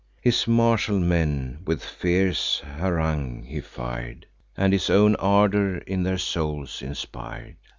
His 0.19 0.47
martial 0.47 0.99
men 0.99 1.59
with 1.67 1.83
fierce 1.85 2.61
harangue 2.65 3.43
he 3.45 3.61
fir'd, 3.61 4.25
And 4.57 4.73
his 4.73 4.89
own 4.89 5.13
ardour 5.17 5.77
in 5.77 6.01
their 6.01 6.17
souls 6.17 6.81
inspir'd. 6.81 7.57